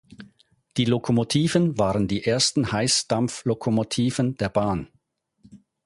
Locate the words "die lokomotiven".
0.77-1.77